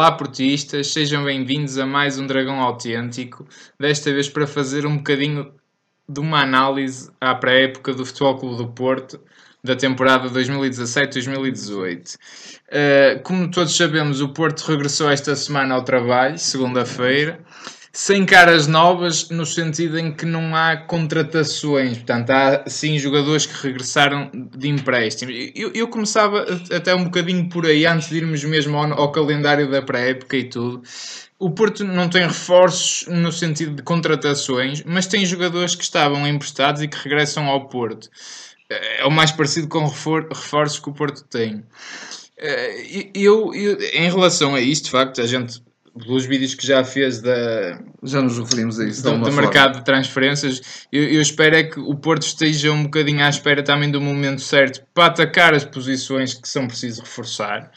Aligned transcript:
Olá, 0.00 0.12
portistas, 0.12 0.94
sejam 0.94 1.24
bem-vindos 1.24 1.76
a 1.76 1.84
mais 1.84 2.18
um 2.18 2.26
Dragão 2.26 2.58
Autêntico. 2.58 3.46
Desta 3.78 4.10
vez 4.10 4.30
para 4.30 4.46
fazer 4.46 4.86
um 4.86 4.96
bocadinho 4.96 5.52
de 6.08 6.20
uma 6.20 6.40
análise 6.40 7.10
à 7.20 7.34
pré-época 7.34 7.92
do 7.92 8.06
Futebol 8.06 8.38
Clube 8.38 8.56
do 8.56 8.68
Porto 8.68 9.20
da 9.62 9.76
temporada 9.76 10.30
2017-2018. 10.30 12.14
Uh, 12.14 13.22
como 13.22 13.50
todos 13.50 13.76
sabemos, 13.76 14.22
o 14.22 14.30
Porto 14.30 14.60
regressou 14.60 15.10
esta 15.10 15.36
semana 15.36 15.74
ao 15.74 15.84
trabalho, 15.84 16.38
segunda-feira 16.38 17.38
sem 17.92 18.24
caras 18.24 18.68
novas, 18.68 19.30
no 19.30 19.44
sentido 19.44 19.98
em 19.98 20.12
que 20.12 20.24
não 20.24 20.54
há 20.54 20.76
contratações, 20.76 21.98
portanto, 21.98 22.30
há 22.30 22.64
sim 22.68 22.98
jogadores 22.98 23.46
que 23.46 23.66
regressaram 23.66 24.30
de 24.32 24.68
empréstimo. 24.68 25.32
Eu, 25.32 25.72
eu 25.74 25.88
começava 25.88 26.46
até 26.72 26.94
um 26.94 27.04
bocadinho 27.04 27.48
por 27.48 27.66
aí, 27.66 27.84
antes 27.86 28.08
de 28.08 28.18
irmos 28.18 28.44
mesmo 28.44 28.76
ao, 28.76 28.92
ao 28.92 29.12
calendário 29.12 29.68
da 29.68 29.82
pré-época 29.82 30.36
e 30.36 30.44
tudo. 30.44 30.82
O 31.36 31.50
Porto 31.50 31.82
não 31.84 32.08
tem 32.08 32.22
reforços 32.22 33.08
no 33.08 33.32
sentido 33.32 33.74
de 33.74 33.82
contratações, 33.82 34.84
mas 34.84 35.06
tem 35.06 35.24
jogadores 35.26 35.74
que 35.74 35.82
estavam 35.82 36.28
emprestados 36.28 36.82
e 36.82 36.88
que 36.88 36.96
regressam 36.96 37.46
ao 37.46 37.68
Porto. 37.68 38.08
É 38.68 39.04
o 39.04 39.10
mais 39.10 39.32
parecido 39.32 39.66
com 39.66 39.84
reforços 39.84 40.78
que 40.78 40.88
o 40.88 40.92
Porto 40.92 41.24
tem. 41.24 41.64
Eh, 42.38 43.08
eu, 43.14 43.52
eu, 43.52 43.80
em 43.80 44.08
relação 44.08 44.54
a 44.54 44.60
isto, 44.60 44.84
de 44.84 44.90
facto, 44.92 45.20
a 45.20 45.26
gente 45.26 45.60
pelos 46.00 46.24
vídeos 46.26 46.54
que 46.54 46.66
já 46.66 46.84
fez 46.84 47.20
da, 47.20 47.80
já 48.02 48.20
nos 48.20 48.38
referimos 48.38 48.80
a 48.80 48.84
isso 48.84 49.02
do, 49.02 49.18
do 49.18 49.32
mercado 49.32 49.78
de 49.78 49.84
transferências 49.84 50.60
eu, 50.92 51.04
eu, 51.04 51.20
espero 51.20 51.56
é 51.56 51.64
que 51.64 51.78
o 51.78 51.94
Porto 51.94 52.22
esteja 52.22 52.72
um 52.72 52.84
bocadinho 52.84 53.24
à 53.24 53.28
espera 53.28 53.62
também 53.62 53.90
do 53.90 54.00
momento 54.00 54.40
certo 54.40 54.82
para 54.92 55.06
atacar 55.06 55.54
as 55.54 55.64
posições 55.64 56.34
que 56.34 56.48
são 56.48 56.66
preciso 56.66 57.02
reforçar. 57.02 57.70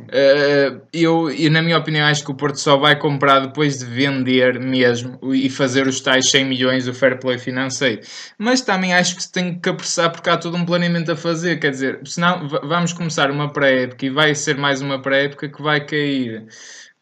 Uh, 0.00 0.80
eu, 0.92 1.30
eu 1.30 1.50
na 1.50 1.62
minha 1.62 1.78
opinião 1.78 2.06
acho 2.06 2.24
que 2.24 2.30
o 2.30 2.34
Porto 2.34 2.58
só 2.58 2.76
vai 2.76 2.98
comprar 2.98 3.40
depois 3.40 3.78
de 3.78 3.84
vender 3.84 4.60
mesmo 4.60 5.18
e 5.34 5.48
fazer 5.50 5.86
os 5.86 6.00
tais 6.00 6.30
100 6.30 6.44
milhões 6.44 6.84
do 6.84 6.94
fair 6.94 7.18
play 7.18 7.38
financeiro. 7.38 8.02
Mas 8.38 8.60
também 8.60 8.94
acho 8.94 9.16
que 9.16 9.22
se 9.22 9.32
tem 9.32 9.58
que 9.58 9.68
apressar 9.68 10.10
porque 10.10 10.30
há 10.30 10.36
todo 10.36 10.56
um 10.56 10.64
planeamento 10.64 11.12
a 11.12 11.16
fazer. 11.16 11.58
Quer 11.58 11.70
dizer, 11.70 12.00
senão 12.04 12.48
vamos 12.48 12.92
começar 12.92 13.30
uma 13.30 13.52
pré-época 13.52 14.06
e 14.06 14.10
vai 14.10 14.34
ser 14.34 14.56
mais 14.56 14.80
uma 14.80 15.00
pré-época 15.00 15.48
que 15.48 15.62
vai 15.62 15.84
cair 15.84 16.46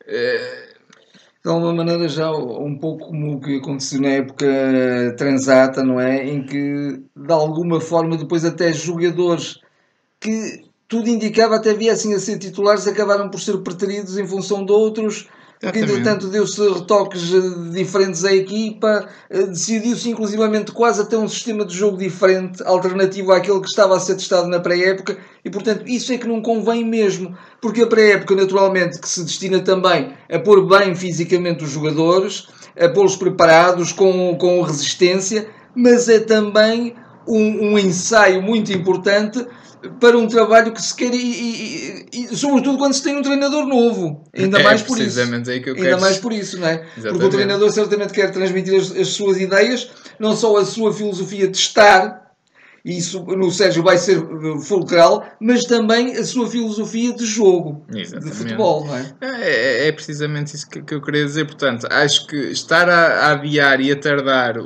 de 0.09 1.51
alguma 1.51 1.75
maneira 1.75 2.09
já 2.09 2.31
um 2.35 2.77
pouco 2.79 3.09
como 3.09 3.35
o 3.37 3.41
que 3.41 3.59
aconteceu 3.59 4.01
na 4.01 4.09
época 4.09 4.47
transata, 5.17 5.83
não 5.85 6.01
é? 6.01 6.27
Em 6.27 6.45
que 6.45 7.03
de 7.15 7.33
alguma 7.33 7.81
forma 7.81 8.17
depois 8.17 8.45
até 8.45 8.73
jogadores 8.73 9.61
que 10.19 10.65
tudo 10.89 11.09
indicava 11.09 11.57
até 11.57 11.75
viessem 11.75 12.15
a 12.15 12.19
ser 12.19 12.39
titulares 12.39 12.87
acabaram 12.87 13.29
por 13.29 13.41
ser 13.41 13.59
preteridos 13.59 14.17
em 14.19 14.27
função 14.27 14.65
de 14.65 14.73
outros 14.73 15.29
porque 15.61 15.81
entretanto 15.81 16.29
deu-se 16.29 16.61
retoques 16.69 17.33
eh, 17.35 17.71
diferentes 17.73 18.25
à 18.25 18.33
equipa, 18.33 19.09
eh, 19.29 19.43
decidiu-se 19.43 20.09
inclusivamente 20.09 20.71
quase 20.71 21.03
até 21.03 21.17
um 21.17 21.29
sistema 21.29 21.65
de 21.65 21.77
jogo 21.77 21.97
diferente, 21.97 22.63
alternativo 22.65 23.33
àquele 23.33 23.61
que 23.61 23.69
estava 23.69 23.97
a 23.97 24.01
ser 24.01 24.15
testado 24.15 24.49
na 24.49 24.61
pré-época, 24.61 25.19
e 25.45 25.51
portanto 25.51 25.89
isso 25.89 26.13
é 26.13 26.19
que 26.19 26.29
não 26.29 26.41
convém 26.41 26.85
mesmo, 26.85 27.37
porque 27.61 27.83
a 27.83 27.87
pré-época 27.87 28.37
naturalmente 28.37 29.01
que 29.01 29.09
se 29.09 29.25
destina 29.25 29.61
também 29.61 30.13
a 30.31 30.39
pôr 30.39 30.67
bem 30.67 30.95
fisicamente 30.95 31.65
os 31.65 31.71
jogadores, 31.71 32.49
a 32.79 32.89
pô-los 32.89 33.17
preparados 33.17 33.91
com, 33.93 34.37
com 34.39 34.63
resistência, 34.63 35.49
mas 35.75 36.09
é 36.09 36.21
também 36.21 36.95
um, 37.29 37.73
um 37.73 37.79
ensaio 37.79 38.43
muito 38.43 38.73
importante 38.73 39.47
para 40.01 40.19
um 40.19 40.27
trabalho 40.27 40.73
que 40.73 40.83
se 40.83 40.95
quer 40.95 41.15
e, 41.15 41.17
e, 41.17 42.07
e, 42.13 42.37
sobretudo 42.37 42.79
quando 42.79 42.95
se 42.95 43.03
tem 43.03 43.17
um 43.17 43.23
treinador 43.23 43.67
novo 43.67 44.25
ainda 44.35 44.59
é, 44.59 44.63
mais 44.63 44.83
por 44.83 44.99
isso 44.99 45.21
aí 45.21 45.61
que 45.61 45.71
eu 45.71 45.75
ainda 45.75 45.89
quero... 45.89 46.01
mais 46.01 46.19
por 46.19 46.33
isso 46.33 46.59
não 46.59 46.67
é 46.67 46.75
Exatamente. 46.75 47.13
porque 47.13 47.27
o 47.27 47.31
treinador 47.31 47.71
certamente 47.71 48.13
quer 48.13 48.33
transmitir 48.33 48.75
as, 48.75 48.91
as, 48.91 49.09
suas 49.09 49.41
ideias 49.41 49.89
não 50.19 50.37
só 50.37 50.57
a 50.57 50.65
sua 50.65 50.93
filosofia 50.93 51.47
de 51.47 51.57
estar 51.57 52.27
isso 52.85 53.23
no 53.25 53.51
Sérgio 53.53 53.83
vai 53.83 53.99
ser 53.99 54.21
fulcral 54.63 55.25
mas 55.41 55.65
também 55.65 56.17
a 56.17 56.25
sua 56.25 56.49
filosofia 56.49 57.13
de 57.13 57.25
jogo 57.25 57.85
Exatamente. 57.95 58.33
de 58.33 58.37
futebol 58.37 58.85
não 58.85 58.97
é? 58.97 59.15
é? 59.21 59.27
É, 59.27 59.89
é 59.89 59.93
precisamente 59.93 60.57
isso 60.57 60.69
que, 60.69 60.83
que, 60.83 60.95
eu 60.95 61.01
queria 61.01 61.25
dizer 61.25 61.45
portanto 61.45 61.87
acho 61.89 62.27
que 62.27 62.37
estar 62.37 62.89
a, 62.89 63.29
a 63.29 63.33
adiar 63.33 63.81
e 63.81 63.93
a 63.93 63.97
tardar 63.97 64.57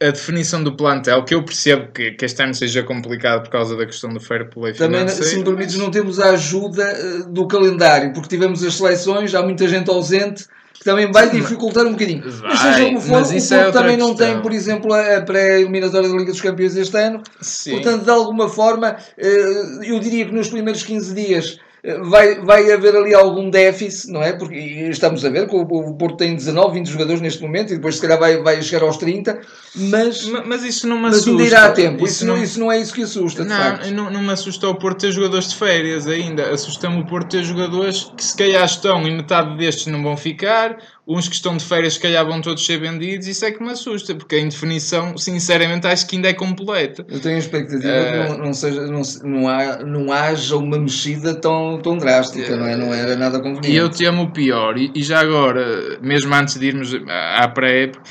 a 0.00 0.10
definição 0.10 0.62
do 0.62 0.76
plantel, 0.76 1.24
que 1.24 1.34
eu 1.34 1.42
percebo 1.42 1.90
que, 1.92 2.12
que 2.12 2.24
este 2.24 2.42
ano 2.42 2.54
seja 2.54 2.82
complicado 2.82 3.44
por 3.44 3.50
causa 3.50 3.76
da 3.76 3.86
questão 3.86 4.12
do 4.12 4.20
fair 4.20 4.48
play 4.50 4.72
Também, 4.74 5.06
se 5.08 5.36
me 5.36 5.44
permites, 5.44 5.76
não 5.76 5.90
temos 5.90 6.18
a 6.18 6.30
ajuda 6.30 6.82
eh, 6.82 7.22
do 7.28 7.46
calendário, 7.46 8.12
porque 8.12 8.28
tivemos 8.28 8.62
as 8.64 8.74
seleções, 8.74 9.34
há 9.34 9.42
muita 9.42 9.68
gente 9.68 9.88
ausente, 9.90 10.46
que 10.74 10.84
também 10.84 11.10
vai 11.10 11.30
dificultar 11.30 11.86
um 11.86 11.92
bocadinho. 11.92 12.22
Vai, 12.28 12.50
mas 12.50 12.58
seja 12.58 12.84
como 12.86 13.00
for, 13.00 13.22
o 13.22 13.28
Porto 13.28 13.54
é 13.54 13.72
também 13.72 13.96
não 13.96 14.14
tem, 14.14 14.40
por 14.42 14.52
exemplo, 14.52 14.92
a 14.92 15.20
pré-eliminatória 15.22 16.08
da 16.08 16.14
Liga 16.14 16.32
dos 16.32 16.40
Campeões 16.40 16.76
este 16.76 16.96
ano. 16.96 17.22
Sim. 17.40 17.70
Portanto, 17.70 18.04
de 18.04 18.10
alguma 18.10 18.48
forma, 18.48 18.96
eh, 19.16 19.78
eu 19.84 19.98
diria 20.00 20.26
que 20.26 20.32
nos 20.32 20.48
primeiros 20.48 20.82
15 20.82 21.14
dias 21.14 21.58
vai, 22.02 22.36
vai 22.40 22.72
haver 22.72 22.96
ali 22.96 23.14
algum 23.14 23.50
déficit, 23.50 24.10
não 24.10 24.22
é? 24.22 24.32
Porque 24.32 24.56
estamos 24.56 25.22
a 25.22 25.28
ver 25.28 25.46
que 25.46 25.54
o, 25.54 25.94
Porto 25.94 26.16
tem 26.16 26.34
19, 26.34 26.78
20 26.78 26.86
jogadores 26.86 27.20
neste 27.20 27.42
momento 27.42 27.72
e 27.72 27.76
depois 27.76 27.96
se 27.96 28.00
calhar 28.00 28.18
vai, 28.18 28.42
vai 28.42 28.62
chegar 28.62 28.84
aos 28.86 28.96
30, 28.96 29.40
mas, 29.74 30.26
mas, 30.26 30.46
mas 30.46 30.64
isso 30.64 30.88
não 30.88 30.98
me 30.98 31.08
assusta. 31.08 31.30
Mas 31.32 31.40
ainda 31.40 31.56
irá 31.56 31.64
a 31.66 31.72
tempo, 31.72 32.04
isso, 32.04 32.14
isso, 32.14 32.26
não, 32.26 32.42
isso 32.42 32.60
não 32.60 32.72
é 32.72 32.80
isso 32.80 32.94
que 32.94 33.02
assusta. 33.02 33.44
Não, 33.44 33.90
não, 33.92 34.10
não 34.10 34.22
me 34.22 34.32
assusta 34.32 34.66
o 34.66 34.74
Porto 34.74 35.00
ter 35.00 35.12
jogadores 35.12 35.50
de 35.50 35.56
férias 35.56 36.06
ainda, 36.06 36.50
assusta-me 36.50 37.00
o 37.00 37.06
Porto 37.06 37.30
ter 37.30 37.44
jogadores 37.44 38.10
que 38.16 38.24
se 38.24 38.34
calhar 38.34 38.64
estão 38.64 39.06
e 39.06 39.10
metade 39.10 39.54
destes 39.58 39.86
não 39.86 40.02
vão 40.02 40.16
ficar, 40.16 40.78
uns 41.06 41.28
que 41.28 41.34
estão 41.34 41.56
de 41.56 41.64
férias, 41.64 41.94
se 41.94 42.00
calhar 42.00 42.24
vão 42.24 42.40
todos 42.40 42.64
ser 42.64 42.78
vendidos, 42.78 43.26
isso 43.26 43.44
é 43.44 43.52
que 43.52 43.62
me 43.62 43.70
assusta, 43.70 44.14
porque 44.14 44.36
a 44.36 44.40
indefinição, 44.40 45.16
sinceramente, 45.18 45.86
acho 45.86 46.06
que 46.06 46.16
ainda 46.16 46.30
é 46.30 46.32
completa. 46.32 47.04
Eu 47.08 47.20
tenho 47.20 47.36
a 47.36 47.38
expectativa 47.38 47.88
uh, 47.88 48.04
que 48.04 48.28
não, 48.28 48.46
não, 48.46 48.54
seja, 48.54 48.86
não, 48.86 49.02
não, 49.22 49.48
há, 49.48 49.78
não 49.84 50.12
haja 50.12 50.56
uma 50.56 50.78
mexida 50.78 51.34
tão, 51.34 51.78
tão 51.82 51.98
drástica, 51.98 52.54
uh, 52.54 52.56
não, 52.56 52.66
é? 52.66 52.76
não 52.76 52.94
era 52.94 53.16
nada 53.16 53.38
conveniente. 53.38 53.70
E 53.70 53.76
eu 53.76 53.90
temo 53.90 54.22
o 54.22 54.30
pior, 54.30 54.78
e, 54.78 54.90
e 54.94 55.02
já 55.02 55.20
agora, 55.20 55.98
mesmo 56.00 56.34
antes 56.34 56.58
de 56.58 56.66
irmos 56.66 56.94
à 57.36 57.46
pré-época, 57.48 58.02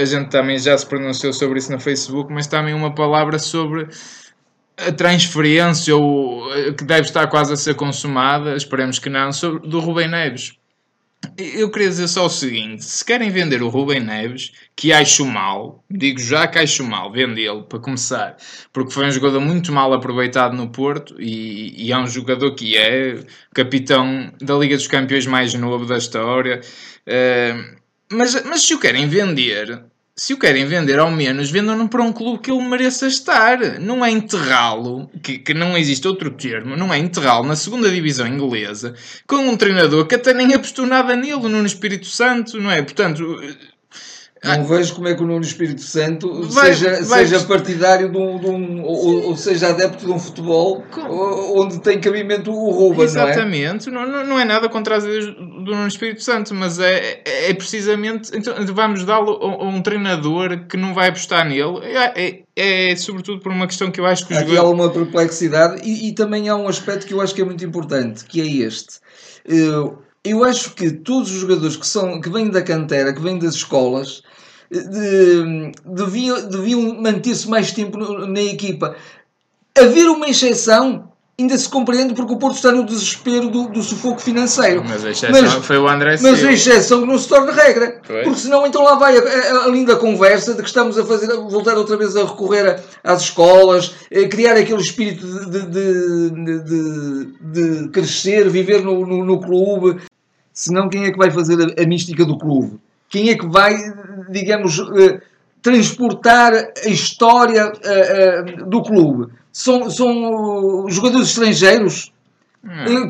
a 0.00 0.04
gente 0.04 0.28
também 0.30 0.58
já 0.58 0.76
se 0.76 0.86
pronunciou 0.86 1.32
sobre 1.32 1.58
isso 1.58 1.72
no 1.72 1.80
Facebook, 1.80 2.32
mas 2.32 2.46
também 2.46 2.74
uma 2.74 2.94
palavra 2.94 3.38
sobre 3.38 3.86
a 4.76 4.92
transferência 4.92 5.94
ou 5.94 6.48
que 6.76 6.84
deve 6.84 7.02
estar 7.02 7.26
quase 7.28 7.52
a 7.52 7.56
ser 7.56 7.74
consumada, 7.74 8.56
esperemos 8.56 8.98
que 8.98 9.08
não, 9.08 9.32
sobre, 9.32 9.66
do 9.66 9.78
Rubem 9.78 10.08
Neves 10.08 10.58
eu 11.36 11.70
queria 11.70 11.88
dizer 11.88 12.08
só 12.08 12.26
o 12.26 12.30
seguinte: 12.30 12.84
se 12.84 13.04
querem 13.04 13.30
vender 13.30 13.62
o 13.62 13.68
Rubem 13.68 14.00
Neves, 14.00 14.52
que 14.76 14.92
acho 14.92 15.24
mal, 15.24 15.84
digo 15.90 16.20
já 16.20 16.46
que 16.46 16.58
acho 16.58 16.84
mal 16.84 17.12
vendê-lo 17.12 17.64
para 17.64 17.78
começar, 17.78 18.36
porque 18.72 18.92
foi 18.92 19.06
um 19.06 19.10
jogador 19.10 19.40
muito 19.40 19.72
mal 19.72 19.92
aproveitado 19.92 20.56
no 20.56 20.70
Porto 20.70 21.20
e, 21.20 21.86
e, 21.86 21.92
é 21.92 21.98
um 21.98 22.06
jogador 22.06 22.54
que 22.54 22.76
é 22.76 23.18
capitão 23.54 24.32
da 24.40 24.54
Liga 24.54 24.76
dos 24.76 24.86
Campeões 24.86 25.26
mais 25.26 25.54
novo 25.54 25.86
da 25.86 25.98
história. 25.98 26.60
Uh, 27.06 27.76
mas, 28.12 28.44
mas 28.44 28.62
se 28.62 28.74
o 28.74 28.78
querem 28.78 29.08
vender, 29.08 29.84
se 30.16 30.32
o 30.32 30.38
querem 30.38 30.64
vender, 30.64 30.98
ao 30.98 31.10
menos 31.10 31.50
vendam-no 31.50 31.88
para 31.88 32.02
um 32.02 32.12
clube 32.12 32.38
que 32.40 32.50
ele 32.50 32.62
mereça 32.62 33.06
estar. 33.06 33.80
Não 33.80 34.04
é 34.04 34.10
enterrá-lo, 34.10 35.10
que, 35.22 35.38
que 35.38 35.52
não 35.52 35.76
existe 35.76 36.06
outro 36.06 36.30
termo, 36.30 36.76
não 36.76 36.94
é 36.94 36.98
enterrá-lo 36.98 37.46
na 37.46 37.56
segunda 37.56 37.90
divisão 37.90 38.26
inglesa 38.26 38.94
com 39.26 39.36
um 39.36 39.56
treinador 39.56 40.06
que 40.06 40.14
até 40.14 40.32
nem 40.32 40.54
apostou 40.54 40.86
nada 40.86 41.16
nele, 41.16 41.48
no 41.48 41.66
Espírito 41.66 42.06
Santo, 42.06 42.60
não 42.60 42.70
é? 42.70 42.80
Portanto, 42.80 43.40
não 44.44 44.52
ah. 44.52 44.62
vejo 44.62 44.94
como 44.94 45.08
é 45.08 45.14
que 45.14 45.22
o 45.22 45.26
Nuno 45.26 45.40
Espírito 45.40 45.80
Santo 45.80 46.42
vai, 46.50 46.74
seja, 46.74 47.02
vai, 47.04 47.24
seja 47.24 47.44
partidário 47.46 48.12
de 48.12 48.18
um, 48.18 48.38
de 48.38 48.46
um 48.46 48.82
ou, 48.82 49.28
ou, 49.28 49.36
seja 49.36 49.70
adepto 49.70 50.04
de 50.04 50.12
um 50.12 50.18
futebol 50.18 50.84
onde 51.54 51.80
tem 51.80 51.98
cabimento 51.98 52.52
o 52.52 52.70
Ruben, 52.70 53.04
Exatamente, 53.04 53.90
não 53.90 54.02
é? 54.02 54.06
Não, 54.06 54.26
não 54.26 54.38
é 54.38 54.44
nada 54.44 54.68
contra 54.68 54.96
as 54.96 55.04
ideias 55.04 55.24
do 55.26 55.70
Nuno 55.70 55.88
Espírito 55.88 56.22
Santo, 56.22 56.54
mas 56.54 56.78
é, 56.78 57.22
é, 57.24 57.50
é 57.50 57.54
precisamente. 57.54 58.30
Então, 58.36 58.54
vamos 58.74 59.04
dá-lo 59.04 59.32
a, 59.32 59.64
um 59.64 59.80
treinador 59.80 60.66
que 60.66 60.76
não 60.76 60.92
vai 60.92 61.08
apostar 61.08 61.48
nele. 61.48 61.78
É, 61.82 62.12
é, 62.14 62.90
é, 62.90 62.96
sobretudo 62.96 63.40
por 63.40 63.50
uma 63.50 63.66
questão 63.66 63.90
que 63.90 63.98
eu 63.98 64.04
acho 64.04 64.26
que 64.26 64.34
o 64.34 64.36
Aqui 64.36 64.50
jogador... 64.50 64.68
há 64.68 64.70
uma 64.70 64.90
perplexidade 64.90 65.80
e, 65.82 66.08
e 66.08 66.12
também 66.12 66.50
há 66.50 66.56
um 66.56 66.68
aspecto 66.68 67.06
que 67.06 67.14
eu 67.14 67.20
acho 67.22 67.34
que 67.34 67.40
é 67.40 67.44
muito 67.44 67.64
importante, 67.64 68.26
que 68.26 68.42
é 68.42 68.66
este. 68.66 69.00
Eu, 69.46 70.03
eu 70.24 70.42
acho 70.42 70.72
que 70.72 70.90
todos 70.90 71.30
os 71.30 71.40
jogadores 71.40 71.76
que, 71.76 71.86
são, 71.86 72.20
que 72.20 72.30
vêm 72.30 72.48
da 72.48 72.62
cantera, 72.62 73.12
que 73.12 73.20
vêm 73.20 73.38
das 73.38 73.54
escolas, 73.54 74.22
de, 74.70 75.72
deviam, 75.84 76.48
deviam 76.48 77.00
manter-se 77.00 77.48
mais 77.48 77.72
tempo 77.72 77.98
na 77.98 78.40
equipa. 78.40 78.96
Haver 79.76 80.08
uma 80.08 80.28
exceção 80.28 81.12
ainda 81.38 81.58
se 81.58 81.68
compreende 81.68 82.14
porque 82.14 82.32
o 82.32 82.36
Porto 82.36 82.56
está 82.56 82.70
no 82.70 82.84
desespero 82.84 83.48
do, 83.50 83.68
do 83.68 83.82
sufoco 83.82 84.20
financeiro. 84.20 84.84
Mas 84.86 85.04
a 85.04 85.10
exceção 85.10 85.42
mas, 85.42 85.66
foi 85.66 85.78
o 85.78 85.88
André 85.88 86.16
Silva. 86.16 86.32
Mas 86.32 86.44
a 86.44 86.52
exceção 86.52 87.00
que 87.00 87.06
não 87.08 87.18
se 87.18 87.28
torna 87.28 87.52
regra. 87.52 88.00
Foi. 88.04 88.22
Porque 88.22 88.40
senão 88.40 88.66
então 88.66 88.82
lá 88.84 88.94
vai 88.94 89.18
a, 89.18 89.20
a, 89.20 89.64
a, 89.64 89.68
linda 89.68 89.96
conversa 89.96 90.54
de 90.54 90.62
que 90.62 90.68
estamos 90.68 90.96
a 90.96 91.04
fazer, 91.04 91.30
a 91.32 91.36
voltar 91.36 91.76
outra 91.76 91.96
vez 91.96 92.16
a 92.16 92.24
recorrer 92.24 92.80
a, 93.02 93.12
às 93.12 93.22
escolas, 93.22 93.94
a 94.10 94.28
criar 94.28 94.56
aquele 94.56 94.80
espírito 94.80 95.26
de, 95.26 95.66
de, 95.66 96.30
de, 96.60 97.82
de 97.82 97.88
crescer, 97.88 98.48
viver 98.48 98.82
no, 98.82 99.04
no, 99.04 99.24
no 99.24 99.40
clube. 99.40 100.00
Senão 100.54 100.88
quem 100.88 101.04
é 101.04 101.10
que 101.10 101.18
vai 101.18 101.30
fazer 101.30 101.58
a, 101.60 101.82
a 101.82 101.86
mística 101.86 102.24
do 102.24 102.38
clube? 102.38 102.78
Quem 103.08 103.28
é 103.28 103.36
que 103.36 103.46
vai, 103.46 103.76
digamos, 104.30 104.78
uh, 104.78 105.20
transportar 105.60 106.52
a 106.54 106.88
história 106.88 107.66
uh, 107.66 108.62
uh, 108.62 108.70
do 108.70 108.82
clube? 108.82 109.32
São, 109.52 109.90
são 109.90 110.86
jogadores 110.88 111.28
estrangeiros 111.28 112.12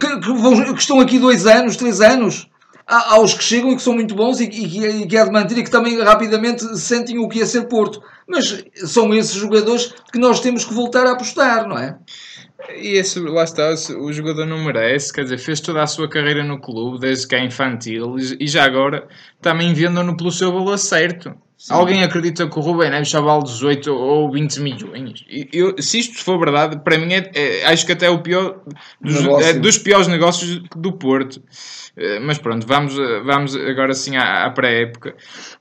que, 0.01 0.21
que, 0.21 0.33
vão, 0.33 0.75
que, 0.75 0.81
estão 0.81 1.01
aqui 1.01 1.19
dois 1.19 1.47
anos, 1.47 1.77
três 1.77 2.01
anos. 2.01 2.49
Há, 2.87 3.15
há 3.15 3.21
os 3.21 3.33
que 3.33 3.43
chegam 3.43 3.71
e 3.71 3.77
que 3.77 3.83
são 3.83 3.95
muito 3.95 4.15
bons 4.15 4.41
e, 4.41 4.45
e, 4.45 5.03
e 5.03 5.07
que 5.07 5.17
é 5.17 5.25
de 5.25 5.31
manter 5.31 5.57
e 5.57 5.65
que 5.65 5.71
também 5.71 5.99
rapidamente 6.03 6.77
sentem 6.79 7.19
o 7.19 7.29
que 7.29 7.41
é 7.41 7.47
ser 7.47 7.63
Porto. 7.63 8.03
Mas 8.27 8.65
são 8.87 9.15
esses 9.15 9.35
jogadores 9.35 9.95
que 10.13 10.19
nós 10.19 10.41
temos 10.41 10.65
que 10.65 10.75
voltar 10.75 11.07
a 11.07 11.13
apostar, 11.13 11.67
não 11.67 11.79
é? 11.79 11.97
E 12.71 12.97
esse, 12.97 13.21
lá 13.21 13.45
está, 13.45 13.75
o 13.99 14.13
jogador 14.13 14.47
não 14.47 14.65
merece, 14.65 15.13
quer 15.13 15.25
dizer, 15.25 15.39
fez 15.39 15.61
toda 15.61 15.83
a 15.83 15.87
sua 15.87 16.09
carreira 16.09 16.43
no 16.43 16.61
clube, 16.61 16.99
desde 16.99 17.27
que 17.27 17.35
é 17.35 17.45
infantil, 17.45 18.17
e 18.39 18.47
já 18.47 18.65
agora 18.65 19.07
também 19.41 19.75
vendam-no 19.75 20.17
pelo 20.17 20.31
seu 20.31 20.53
valor 20.53 20.79
certo. 20.79 21.35
Sim. 21.57 21.73
Alguém 21.73 22.03
acredita 22.03 22.47
que 22.49 22.59
o 22.59 22.61
Rubem 22.61 22.91
Neves 22.91 23.09
só 23.09 23.23
vale 23.23 23.45
18 23.45 23.91
ou 23.91 24.31
20 24.31 24.61
milhões? 24.61 25.25
Eu, 25.53 25.81
se 25.81 26.01
isto 26.01 26.23
for 26.23 26.39
verdade, 26.39 26.79
para 26.85 26.99
mim 26.99 27.15
é, 27.15 27.31
é 27.35 27.67
acho 27.67 27.87
que 27.87 27.93
até 27.93 28.07
é 28.07 28.11
o 28.11 28.21
pior 28.21 28.61
dos, 29.01 29.25
é 29.43 29.55
dos 29.55 29.79
piores 29.79 30.07
negócios 30.07 30.63
do 30.77 30.93
Porto. 30.93 31.41
Eh, 31.97 32.19
mas 32.19 32.39
pronto, 32.39 32.67
vamos, 32.67 32.99
eh, 32.99 33.21
vamos 33.21 33.55
agora 33.55 33.95
sim 33.95 34.17
à, 34.17 34.45
à 34.45 34.51
pré-época. 34.51 35.15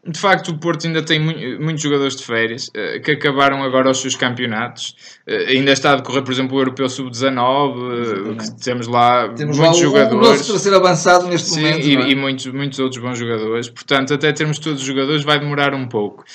De 0.05 0.19
facto, 0.19 0.49
o 0.49 0.57
Porto 0.57 0.87
ainda 0.87 1.03
tem 1.03 1.19
muitos 1.19 1.81
jogadores 1.81 2.15
de 2.15 2.23
férias 2.25 2.71
eh, 2.73 2.99
que 2.99 3.11
acabaram 3.11 3.63
agora 3.63 3.91
os 3.91 4.01
seus 4.01 4.15
campeonatos. 4.15 4.95
Ainda 5.25 5.71
está 5.71 5.93
a 5.93 5.95
decorrer, 5.95 6.21
por 6.21 6.33
exemplo, 6.33 6.57
o 6.57 6.59
Europeu 6.59 6.89
Sub-19, 6.89 8.59
temos 8.61 8.87
lá 8.87 9.29
temos 9.29 9.57
muitos 9.57 9.79
lá 9.79 9.85
jogadores. 9.85 10.27
O 10.27 10.31
nosso 10.31 10.51
terceiro 10.51 10.77
avançado 10.77 11.27
neste 11.27 11.49
sim, 11.49 11.61
momento. 11.61 11.87
E, 11.87 11.95
é? 11.95 12.09
e, 12.09 12.15
muitos, 12.15 12.47
muitos 12.47 12.79
outros 12.79 13.01
bons 13.01 13.17
jogadores. 13.17 13.69
Portanto, 13.69 14.13
até 14.13 14.33
termos 14.33 14.59
todos 14.59 14.81
os 14.81 14.85
jogadores 14.85 15.23
vai 15.23 15.39
demorar 15.39 15.73
um 15.73 15.87
pouco. 15.87 16.25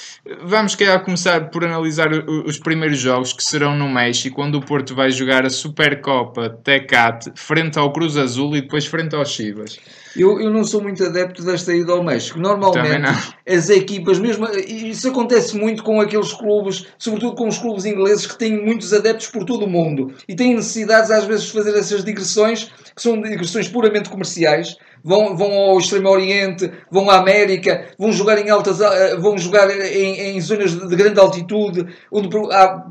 Vamos 0.43 0.75
calhar 0.75 1.05
começar 1.05 1.51
por 1.51 1.65
analisar 1.65 2.09
os 2.47 2.59
primeiros 2.59 2.99
jogos 2.99 3.35
que 3.35 3.45
serão 3.45 3.77
no 3.77 3.91
México, 3.91 4.37
quando 4.37 4.55
o 4.55 4.63
Porto 4.63 4.95
vai 4.95 5.11
jogar 5.11 5.45
a 5.45 5.51
Supercopa 5.51 6.49
Tecat 6.49 7.31
frente 7.35 7.79
ao 7.79 7.93
Cruz 7.93 8.17
Azul 8.17 8.57
e 8.57 8.63
depois 8.63 8.87
frente 8.87 9.15
aos 9.15 9.29
Chivas. 9.29 9.79
Eu, 10.17 10.41
eu 10.41 10.51
não 10.51 10.65
sou 10.65 10.83
muito 10.83 11.05
adepto 11.05 11.45
desta 11.45 11.75
ida 11.75 11.93
ao 11.93 12.03
México. 12.03 12.39
Normalmente, 12.41 13.35
as 13.47 13.71
equipas, 13.71 14.19
mesmo. 14.19 14.47
Isso 14.49 15.09
acontece 15.09 15.57
muito 15.57 15.83
com 15.85 16.01
aqueles 16.01 16.33
clubes, 16.33 16.87
sobretudo 16.99 17.37
com 17.37 17.47
os 17.47 17.59
clubes 17.59 17.85
ingleses, 17.85 18.27
que 18.27 18.37
têm 18.37 18.65
muitos 18.79 18.95
adeptos 18.95 19.27
por 19.27 19.45
todo 19.45 19.65
o 19.65 19.69
mundo 19.69 20.15
e 20.29 20.37
têm 20.37 20.55
necessidades, 20.55 21.11
às 21.11 21.25
vezes, 21.25 21.47
de 21.47 21.53
fazer 21.53 21.77
essas 21.77 22.05
digressões, 22.05 22.71
que 22.95 23.03
são 23.03 23.21
digressões 23.21 23.69
puramente 23.69 24.09
comerciais. 24.09 24.77
Vão, 25.03 25.37
vão 25.37 25.53
ao 25.53 25.79
Extremo 25.79 26.09
Oriente, 26.09 26.71
vão 26.91 27.09
à 27.09 27.19
América, 27.19 27.87
vão 27.99 28.11
jogar 28.13 28.39
em 28.39 28.51
altas, 28.51 28.81
eh, 28.81 29.17
vão 29.17 29.39
jogar 29.39 29.71
em, 29.71 30.37
em 30.37 30.41
zonas 30.41 30.73
de 30.75 30.97
grande 30.97 31.21
altitude, 31.21 31.87
onde 32.11 32.29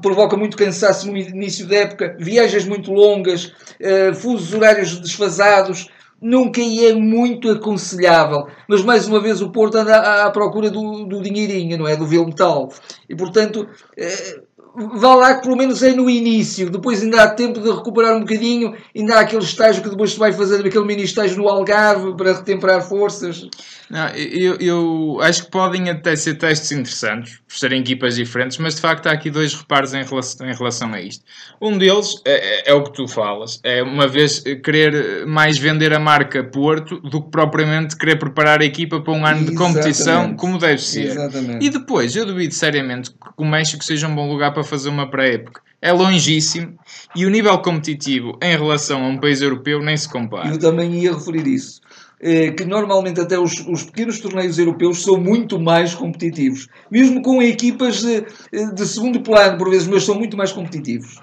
provoca 0.01 0.38
muito 0.38 0.56
cansaço 0.56 1.12
no 1.12 1.18
início 1.18 1.68
da 1.68 1.75
época, 1.75 2.16
viagens 2.18 2.66
muito 2.66 2.94
longas, 2.94 3.48
uh, 3.81 4.16
fusos 4.16 4.54
horários 4.54 4.98
desfasados 5.00 5.89
nunca 6.22 6.62
é 6.62 6.94
muito 6.94 7.50
aconselhável. 7.50 8.48
Mas 8.68 8.84
mais 8.84 9.06
uma 9.06 9.22
vez 9.22 9.42
o 9.42 9.51
Porto 9.51 9.78
anda 9.78 9.98
à, 9.98 10.25
à 10.25 10.31
procura 10.31 10.69
do, 10.69 11.06
do 11.06 11.22
dinheirinho, 11.22 11.78
não 11.78 11.88
é? 11.88 11.95
Do 11.95 12.07
vil 12.07 12.25
metal. 12.25 12.69
E 13.07 13.16
portanto, 13.16 13.68
eh, 13.98 14.39
vá 14.77 15.15
lá 15.15 15.35
que 15.35 15.41
pelo 15.41 15.57
menos 15.57 15.81
é 15.81 15.91
no 15.91 16.07
início, 16.07 16.69
depois 16.69 17.01
ainda 17.01 17.24
há 17.24 17.29
tempo 17.29 17.59
de 17.59 17.69
recuperar 17.69 18.15
um 18.15 18.19
bocadinho, 18.19 18.75
ainda 18.95 19.15
há 19.15 19.19
aquele 19.21 19.44
estágio 19.44 19.81
que 19.81 19.89
depois 19.89 20.12
se 20.12 20.19
vai 20.19 20.31
fazer, 20.31 20.63
aquele 20.63 20.85
mini 20.85 21.03
estágio 21.03 21.38
no 21.38 21.50
Algarve 21.50 22.15
para 22.15 22.33
retemperar 22.33 22.81
forças. 22.81 23.47
Não, 23.89 24.07
eu, 24.09 24.56
eu 24.59 25.18
acho 25.21 25.45
que 25.45 25.51
podem 25.51 25.89
até 25.89 26.15
ser 26.15 26.35
testes 26.35 26.71
interessantes, 26.71 27.39
por 27.47 27.57
serem 27.57 27.81
equipas 27.81 28.15
diferentes, 28.15 28.57
mas 28.57 28.75
de 28.75 28.81
facto 28.81 29.07
há 29.07 29.12
aqui 29.12 29.31
dois 29.31 29.53
reparos 29.53 29.94
em 29.94 30.03
relação, 30.03 30.47
em 30.47 30.53
relação 30.53 30.94
a 30.94 31.01
isto. 31.01 31.24
Um 31.62 31.77
deles 31.77 32.21
é, 32.25 32.69
é, 32.69 32.74
o 32.74 32.83
que 32.83 32.94
tu 32.94 33.07
falas, 33.07 33.59
é 33.63 33.81
uma 33.81 34.07
vez 34.07 34.44
querer 34.63 35.25
mais 35.25 35.57
vender 35.57 35.94
a 35.94 36.00
marca 36.00 36.44
Porto 36.44 37.00
do 37.00 37.24
que 37.24 37.31
propriamente 37.31 37.95
querer 37.95 38.18
preparar 38.18 38.62
a 38.62 38.65
equipa 38.65 39.01
para 39.01 39.13
um 39.13 39.25
ano 39.25 39.41
Exatamente. 39.41 39.51
de 39.51 39.57
competição 39.57 40.35
como 40.35 40.59
deve 40.59 40.81
ser. 40.81 41.07
Exatamente. 41.07 41.65
E 41.65 41.69
depois, 41.69 42.15
eu 42.15 42.25
duvido 42.25 42.53
seriamente 42.53 43.09
que 43.09 43.18
o 43.38 43.45
México 43.45 43.83
seja 43.83 44.07
um 44.07 44.13
bom 44.13 44.29
lugar 44.29 44.53
para 44.53 44.63
fazer 44.68 44.90
uma 44.90 45.10
pré-época. 45.10 45.62
É 45.81 45.92
longíssimo 45.92 46.78
e 47.16 47.25
o 47.25 47.30
nível 47.30 47.58
competitivo 47.60 48.38
em 48.42 48.58
relação 48.58 49.04
a 49.04 49.08
um 49.08 49.18
país 49.19 49.42
europeu 49.42 49.81
nem 49.81 49.96
se 49.96 50.10
compara. 50.10 50.50
Eu 50.50 50.60
também 50.60 50.94
ia 50.94 51.14
referir 51.14 51.48
isso. 51.48 51.81
É, 52.19 52.50
que 52.50 52.66
normalmente 52.66 53.19
até 53.19 53.38
os, 53.38 53.60
os, 53.68 53.84
pequenos 53.84 54.19
torneios 54.19 54.58
europeus 54.58 55.04
são 55.04 55.18
muito 55.18 55.60
mais 55.60 55.94
competitivos. 55.94 56.68
Mesmo 56.90 57.22
com 57.22 57.42
equipas 57.44 58.02
de, 58.02 58.25
de 58.74 58.88
segundo 58.88 59.22
plano, 59.22 59.56
por 59.56 59.69
vezes, 59.69 59.88
mas 59.88 60.04
são 60.04 60.16
muito 60.16 60.36
mais 60.36 60.52
competitivos. 60.52 61.20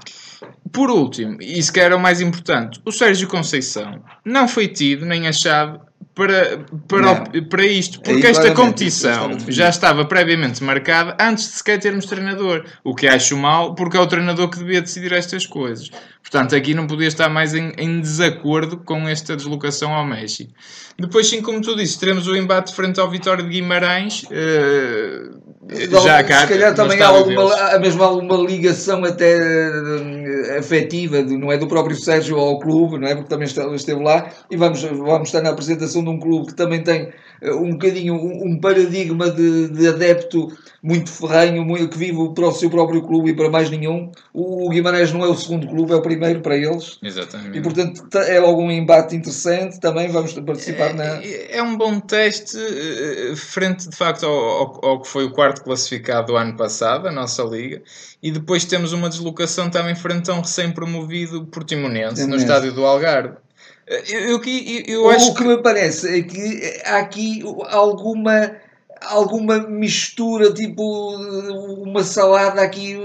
Por 0.73 0.91
último, 0.91 1.37
e 1.41 1.63
se 1.63 1.81
é 1.81 1.95
o 1.95 2.01
mais 2.01 2.21
importante, 2.21 2.81
o 2.85 2.93
Sérgio 2.93 3.29
Conceição 3.29 4.03
não 4.25 4.47
foi 4.47 4.69
tido 4.69 5.05
nem 5.05 5.27
achado 5.27 5.81
para, 6.15 6.65
para, 6.87 7.43
para 7.51 7.67
isto, 7.67 8.01
porque 8.01 8.27
esta 8.27 8.53
competição 8.53 9.37
já 9.49 9.69
estava 9.69 10.05
previamente 10.05 10.63
marcada 10.63 11.17
antes 11.21 11.45
de 11.45 11.57
sequer 11.57 11.81
termos 11.81 12.07
treinador, 12.07 12.65
o 12.85 12.95
que 12.95 13.09
acho 13.09 13.37
mal, 13.37 13.75
porque 13.75 13.97
é 13.97 14.01
o 14.01 14.07
treinador 14.07 14.49
que 14.49 14.59
devia 14.59 14.81
decidir 14.81 15.13
estas 15.13 15.45
coisas. 15.45 15.91
Portanto, 16.23 16.55
aqui 16.55 16.73
não 16.73 16.87
podia 16.87 17.09
estar 17.09 17.29
mais 17.29 17.55
em, 17.55 17.73
em 17.77 18.01
desacordo 18.01 18.79
com 18.79 19.09
esta 19.09 19.37
deslocação 19.37 19.93
ao 19.93 20.07
México. 20.07 20.53
Depois, 20.99 21.29
sim, 21.29 21.43
como 21.43 21.61
tu 21.61 21.77
disse, 21.77 21.99
teremos 21.99 22.27
o 22.29 22.37
embate 22.37 22.75
frente 22.75 22.99
ao 23.01 23.11
Vitória 23.11 23.43
de 23.43 23.51
Guimarães. 23.51 24.23
Uh, 24.25 25.45
já 26.05 26.23
cá, 26.23 26.43
se 26.43 26.47
calhar 26.49 26.75
também 26.75 27.01
há 27.01 27.09
alguma, 27.09 27.55
há 27.55 27.79
mesmo 27.79 28.03
alguma 28.03 28.37
ligação 28.37 29.05
até 29.05 29.37
uh, 29.37 30.24
afetiva, 30.59 31.23
não 31.23 31.51
é 31.51 31.57
do 31.57 31.67
próprio 31.67 31.97
Sérgio 31.97 32.37
ao 32.37 32.59
clube, 32.59 32.99
não 32.99 33.09
é? 33.09 33.15
Porque 33.15 33.29
também 33.29 33.47
esteve 33.47 34.03
lá 34.03 34.31
e 34.51 34.57
vamos, 34.57 34.83
vamos 34.83 35.29
estar 35.29 35.41
na 35.41 35.51
apresentação 35.51 36.05
de 36.05 36.11
um 36.11 36.19
clube 36.19 36.49
que 36.49 36.55
também 36.55 36.83
tem 36.83 37.13
uh, 37.43 37.57
um 37.57 37.73
bocadinho 37.73 38.15
um, 38.15 38.49
um 38.49 38.61
paradigma 38.61 39.31
de, 39.31 39.69
de, 39.69 39.89
adepto 39.89 40.49
muito 40.83 41.11
ferrenho, 41.11 41.65
muito, 41.65 41.89
que 41.89 41.97
vive 41.97 42.35
para 42.35 42.49
o 42.49 42.53
seu 42.53 42.69
próprio 42.69 43.01
clube 43.03 43.31
e 43.31 43.35
para 43.35 43.49
mais 43.49 43.71
nenhum. 43.71 44.13
O, 44.35 44.69
Guimarães 44.69 45.13
não 45.13 45.25
é 45.25 45.29
o 45.29 45.35
segundo 45.35 45.67
clube, 45.67 45.93
é 45.93 45.97
o 45.97 46.03
primeiro 46.03 46.41
para 46.41 46.57
eles. 46.57 46.99
Exatamente. 47.03 47.57
E 47.57 47.63
portanto 47.63 48.03
é 48.19 48.37
algum 48.37 48.71
embate 48.71 49.17
interessante, 49.17 49.81
também 49.81 50.09
vamos 50.09 50.35
participar 50.35 50.91
é, 50.91 50.93
na. 50.93 51.05
É 51.51 51.63
um 51.63 51.77
bom 51.77 52.01
teste 52.01 52.59
uh, 52.59 53.37
frente 53.37 53.89
de 53.89 53.97
facto 53.97 54.27
ao, 54.27 54.33
ao, 54.33 54.85
ao 54.85 55.01
que 55.01 55.09
foi 55.09 55.25
o 55.25 55.31
quarto 55.31 55.55
quarto 55.55 55.63
classificado 55.63 56.29
do 56.29 56.37
ano 56.37 56.57
passado, 56.57 57.07
a 57.07 57.13
nossa 57.13 57.43
liga, 57.43 57.83
e 58.23 58.31
depois 58.31 58.65
temos 58.65 58.93
uma 58.93 59.09
deslocação 59.09 59.71
também 59.71 59.95
frente 59.95 60.31
a 60.31 60.34
um 60.35 60.41
recém-promovido 60.41 61.47
Portimonense, 61.47 62.27
no 62.27 62.37
estádio 62.37 62.73
do 62.73 62.85
Algarve. 62.85 63.37
Eu, 63.87 63.99
eu, 63.99 64.43
eu, 64.45 64.85
eu 64.87 65.11
acho 65.11 65.31
o 65.31 65.35
que, 65.35 65.43
que 65.43 65.49
me 65.49 65.63
parece 65.63 66.19
é 66.19 66.23
que 66.23 66.81
há 66.85 66.99
aqui 66.99 67.43
alguma 67.69 68.57
alguma 69.03 69.59
mistura, 69.69 70.53
tipo 70.53 70.83
uma 71.83 72.03
salada 72.03 72.63
aqui 72.63 72.97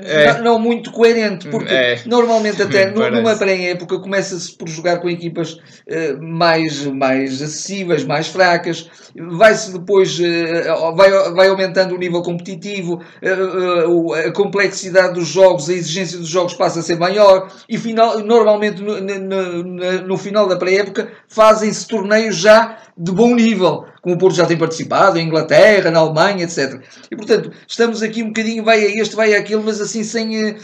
é. 0.00 0.32
não, 0.34 0.44
não, 0.44 0.58
muito 0.58 0.90
coerente, 0.90 1.48
porque 1.48 1.72
é. 1.72 2.00
normalmente 2.06 2.62
até 2.62 2.90
numa 2.90 3.34
pré-época 3.34 3.98
começa-se 3.98 4.52
por 4.56 4.68
jogar 4.68 4.98
com 4.98 5.08
equipas 5.08 5.54
uh, 5.54 6.20
mais, 6.20 6.84
mais 6.86 7.40
acessíveis, 7.40 8.04
mais 8.04 8.28
fracas, 8.28 8.88
vai-se 9.16 9.72
depois, 9.72 10.18
uh, 10.18 10.94
vai, 10.94 11.10
vai 11.32 11.48
aumentando 11.48 11.94
o 11.94 11.98
nível 11.98 12.22
competitivo, 12.22 13.00
uh, 13.22 14.14
a 14.14 14.32
complexidade 14.32 15.14
dos 15.14 15.28
jogos, 15.28 15.68
a 15.68 15.72
exigência 15.72 16.18
dos 16.18 16.28
jogos 16.28 16.54
passa 16.54 16.80
a 16.80 16.82
ser 16.82 16.98
maior 16.98 17.48
e 17.68 17.78
final, 17.78 18.18
normalmente 18.20 18.82
no, 18.82 19.00
no, 19.00 19.62
no, 19.62 20.06
no 20.06 20.16
final 20.18 20.46
da 20.46 20.56
pré-época 20.56 21.08
fazem-se 21.28 21.86
torneios 21.86 22.36
já 22.36 22.78
de 22.96 23.10
bom 23.10 23.34
nível, 23.34 23.86
como 24.02 24.16
o 24.16 24.18
Porto 24.18 24.34
já 24.34 24.44
tem 24.44 24.58
participado, 24.58 25.16
em 25.16 25.26
Inglaterra, 25.26 25.90
na 25.90 26.00
Alemanha, 26.00 26.44
etc. 26.44 26.82
E 27.08 27.16
portanto, 27.16 27.52
estamos 27.66 28.02
aqui 28.02 28.22
um 28.22 28.26
bocadinho, 28.26 28.64
vai 28.64 28.84
a 28.84 29.00
este, 29.00 29.14
vai 29.14 29.32
a 29.32 29.38
aquele, 29.38 29.62
mas 29.62 29.80
assim 29.80 30.02
sem, 30.02 30.48
eh, 30.48 30.56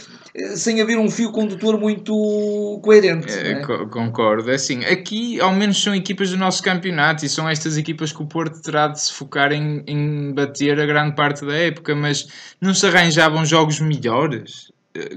sem 0.57 0.81
haver 0.81 0.99
um 0.99 1.09
fio 1.09 1.31
condutor 1.31 1.79
muito 1.79 2.79
coerente. 2.83 3.31
É, 3.31 3.53
é? 3.53 3.61
Concordo. 3.61 4.51
É 4.51 4.55
assim, 4.55 4.83
aqui 4.83 5.39
ao 5.39 5.53
menos 5.53 5.81
são 5.81 5.95
equipas 5.95 6.31
do 6.31 6.37
nosso 6.37 6.61
campeonato 6.61 7.25
e 7.25 7.29
são 7.29 7.47
estas 7.47 7.77
equipas 7.77 8.11
que 8.11 8.21
o 8.21 8.27
Porto 8.27 8.61
terá 8.61 8.89
de 8.89 8.99
se 8.99 9.13
focar 9.13 9.53
em, 9.53 9.83
em 9.87 10.33
bater 10.33 10.77
a 10.77 10.85
grande 10.85 11.15
parte 11.15 11.45
da 11.45 11.55
época, 11.55 11.95
mas 11.95 12.27
não 12.59 12.73
se 12.73 12.85
arranjavam 12.85 13.45
jogos 13.45 13.79
melhores 13.79 14.69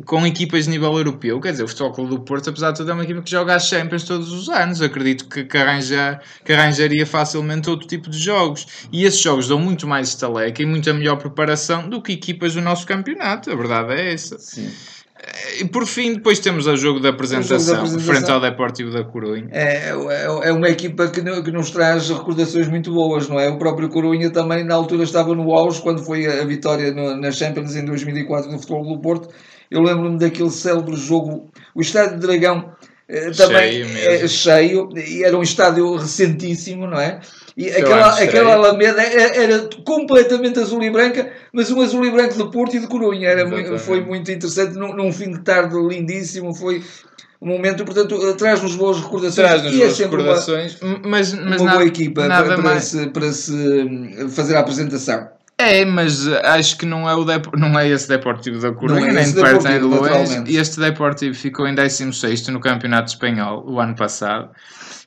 com 0.04 0.26
equipas 0.26 0.64
de 0.64 0.70
nível 0.70 0.92
europeu, 0.96 1.40
quer 1.40 1.52
dizer, 1.52 1.64
o 1.64 1.68
Futebol 1.68 1.92
Clube 1.92 2.10
do 2.10 2.20
Porto, 2.20 2.50
apesar 2.50 2.72
de 2.72 2.78
tudo, 2.78 2.90
é 2.90 2.94
uma 2.94 3.04
equipa 3.04 3.22
que 3.22 3.30
joga 3.30 3.54
as 3.54 3.66
Champions 3.66 4.04
todos 4.04 4.30
os 4.30 4.48
anos. 4.48 4.82
Acredito 4.82 5.26
que, 5.28 5.44
que, 5.44 5.56
arranja, 5.56 6.20
que 6.44 6.52
arranjaria 6.52 7.06
facilmente 7.06 7.70
outro 7.70 7.86
tipo 7.88 8.10
de 8.10 8.18
jogos. 8.18 8.66
E 8.92 9.04
esses 9.04 9.20
jogos 9.20 9.48
dão 9.48 9.58
muito 9.58 9.86
mais 9.86 10.08
estaleca 10.08 10.62
e 10.62 10.66
muita 10.66 10.92
melhor 10.92 11.16
preparação 11.16 11.88
do 11.88 12.02
que 12.02 12.12
equipas 12.12 12.54
do 12.54 12.60
nosso 12.60 12.86
campeonato. 12.86 13.50
A 13.50 13.56
verdade 13.56 13.92
é 13.94 14.12
essa. 14.12 14.38
Sim. 14.38 14.70
E 15.60 15.64
por 15.66 15.86
fim, 15.86 16.14
depois 16.14 16.40
temos 16.40 16.66
o 16.66 16.76
jogo 16.76 16.98
da 16.98 17.10
apresentação, 17.10 17.58
jogo 17.58 17.72
da 17.72 17.78
apresentação. 17.78 18.14
frente 18.14 18.30
ao 18.30 18.40
Deportivo 18.40 18.90
da 18.90 19.04
Corunha. 19.04 19.46
É, 19.52 19.90
é, 19.90 20.48
é 20.48 20.52
uma 20.52 20.68
equipa 20.68 21.08
que, 21.08 21.22
que 21.22 21.50
nos 21.52 21.70
traz 21.70 22.08
recordações 22.10 22.66
muito 22.68 22.92
boas, 22.92 23.28
não 23.28 23.38
é? 23.38 23.48
O 23.48 23.56
próprio 23.56 23.88
Corunha 23.88 24.30
também, 24.32 24.64
na 24.64 24.74
altura, 24.74 25.04
estava 25.04 25.32
no 25.34 25.52
auge, 25.54 25.80
quando 25.80 26.04
foi 26.04 26.26
a 26.26 26.44
vitória 26.44 26.92
no- 26.92 27.16
na 27.16 27.30
Champions 27.30 27.76
em 27.76 27.84
2004 27.84 28.50
no 28.50 28.58
Futebol 28.58 28.96
do 28.96 29.00
Porto. 29.00 29.28
Eu 29.72 29.82
lembro-me 29.82 30.18
daquele 30.18 30.50
célebre 30.50 30.96
jogo, 30.96 31.50
o 31.74 31.80
Estádio 31.80 32.18
de 32.18 32.26
Dragão 32.26 32.72
eh, 33.08 33.30
também 33.30 33.72
Cheio 33.72 33.88
mesmo. 33.88 34.24
é, 34.24 34.28
cheio, 34.28 34.88
e 34.96 35.24
era 35.24 35.36
um 35.36 35.42
estádio 35.42 35.96
recentíssimo, 35.96 36.86
não 36.86 36.98
é? 36.98 37.20
E 37.56 37.68
aquela, 37.68 38.18
aquela. 38.18 38.54
Alameda 38.54 39.02
era, 39.02 39.36
era 39.36 39.68
completamente 39.84 40.58
azul 40.58 40.82
e 40.82 40.90
branca, 40.90 41.30
mas 41.52 41.70
um 41.70 41.80
azul 41.82 42.04
e 42.06 42.10
branco 42.10 42.34
de 42.34 42.50
Porto 42.50 42.76
e 42.76 42.80
de 42.80 42.86
Corunha. 42.86 43.28
Era 43.28 43.46
muito, 43.46 43.78
foi 43.78 44.00
muito 44.00 44.30
interessante, 44.30 44.78
num, 44.78 44.94
num 44.94 45.12
fim 45.12 45.30
de 45.30 45.40
tarde 45.40 45.76
lindíssimo, 45.76 46.54
foi 46.54 46.82
um 47.40 47.48
momento, 47.48 47.84
portanto, 47.84 48.18
eh, 48.28 48.32
traz-nos 48.34 48.76
boas 48.76 48.98
recordações. 48.98 49.34
Traz-nos 49.46 49.74
e 49.74 49.82
é 49.82 49.84
boas 49.84 49.96
sempre 49.96 50.16
uma- 50.16 50.22
recordações, 50.22 50.78
mas, 51.04 51.34
mas 51.34 51.60
uma 51.60 51.66
nada, 51.66 51.78
boa 51.78 51.84
equipa 51.86 52.26
nada 52.26 52.44
para, 52.46 52.54
para 52.54 52.64
mais. 52.64 52.84
se, 52.84 53.06
para 53.08 53.32
se 53.32 53.52
hum, 53.52 54.28
fazer 54.30 54.56
a 54.56 54.60
apresentação. 54.60 55.28
É, 55.58 55.84
mas 55.84 56.26
acho 56.26 56.76
que 56.76 56.84
não 56.84 57.08
é, 57.08 57.14
o 57.14 57.24
Dep- 57.24 57.54
não 57.56 57.78
é 57.78 57.88
esse 57.88 58.08
Deportivo 58.08 58.60
da 58.60 58.72
Corunha, 58.72 59.00
Não 59.00 59.08
é 59.08 59.12
nem 59.12 59.32
de 59.32 59.40
perto 59.40 59.62
nem 59.64 59.80
de 59.80 59.86
naturalmente. 59.86 60.56
Este 60.56 60.80
Deportivo 60.80 61.34
ficou 61.36 61.66
em 61.68 61.74
16 61.74 62.48
no 62.48 62.58
Campeonato 62.60 63.10
Espanhol 63.10 63.64
o 63.68 63.78
ano 63.78 63.94
passado. 63.94 64.50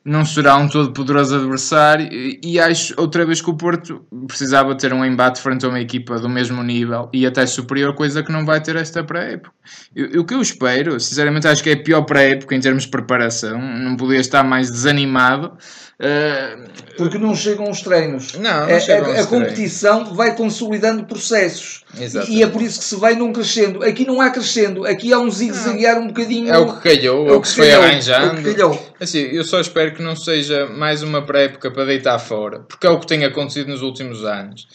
Não 0.04 0.24
será 0.24 0.56
um 0.56 0.70
todo 0.70 0.94
poderoso 0.94 1.36
adversário 1.36 2.08
e 2.12 2.60
acho 2.60 2.94
outra 2.96 3.25
vez 3.25 3.42
que 3.42 3.50
o 3.50 3.56
Porto 3.58 4.06
precisava 4.28 4.75
ter 4.75 4.94
um 4.94 5.04
embate 5.04 5.42
frente 5.42 5.66
a 5.66 5.70
uma 5.70 5.80
equipa 5.80 6.20
do 6.20 6.30
mesmo 6.30 6.62
nível 6.64 7.10
e 7.12 7.25
até 7.25 7.46
superior, 7.48 7.96
coisa 7.96 8.22
que 8.24 8.32
não 8.32 8.46
vai 8.46 8.62
ter 8.62 8.75
esta 8.75 9.04
pré-época. 9.04 9.55
O 10.17 10.24
que 10.25 10.34
eu 10.34 10.41
espero, 10.41 11.00
sinceramente, 11.00 11.48
acho 11.48 11.63
que 11.63 11.69
é 11.69 11.74
a 11.74 11.77
pior 11.84 12.01
pré-época 12.03 12.53
em 12.55 12.60
termos 12.60 12.84
de 12.84 12.89
preparação. 12.89 13.60
Não 13.60 13.95
podia 13.95 14.19
estar 14.19 14.43
mais 14.43 14.69
desanimado. 14.72 15.53
Eh, 15.98 16.57
Porque 16.98 17.17
não 17.17 17.34
chegam 17.34 17.69
os 17.69 17.81
treinos. 17.81 18.34
Não, 18.34 18.41
não 18.62 18.69
É- 18.69 18.79
chegam 18.81 19.12
a, 19.15 19.22
a 19.22 19.25
competição 19.25 20.13
vai 20.13 20.36
consolidando 20.36 21.05
processos. 21.05 21.86
Exatamente. 21.98 22.38
E 22.38 22.43
é 22.43 22.48
por 22.48 22.62
isso 22.62 22.79
que 22.79 22.86
se 22.86 22.95
vai 22.98 23.15
num 23.15 23.31
crescendo. 23.31 23.81
Aqui 23.81 24.05
não 24.05 24.19
há 24.19 24.29
crescendo, 24.29 24.86
aqui 24.86 25.13
há 25.13 25.19
um 25.19 25.31
zigue-zaguear 25.31 25.98
um 26.00 26.07
bocadinho. 26.07 26.53
é 26.53 26.57
o 26.57 26.74
que 26.74 26.89
calhou, 26.89 27.29
é 27.29 27.31
o 27.34 27.39
que 27.41 27.48
se 27.48 27.55
foi 27.55 27.69
calhou, 27.69 27.84
arranjando. 27.86 28.39
é 28.50 28.53
calhou. 28.53 28.93
Assim, 29.00 29.19
eu 29.19 29.43
só 29.45 29.60
espero 29.62 29.93
que 29.95 30.03
não 30.03 30.15
seja 30.17 30.65
mais 30.67 31.01
uma 31.01 31.22
pré-época 31.22 31.72
para 31.72 31.86
deitar 31.86 32.19
fora, 32.19 32.60
porque 32.60 32.86
é 32.86 32.89
o 32.89 33.00
que 33.00 33.07
tem 33.07 33.24
acontecido 33.24 33.69
nos 33.69 33.81
últimos 33.81 34.25
anos. 34.25 34.67